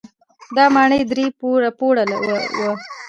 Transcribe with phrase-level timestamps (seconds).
[0.55, 1.71] دا ماڼۍ درې پوړه
[2.57, 2.71] وه.